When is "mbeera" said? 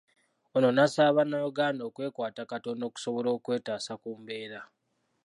4.19-4.61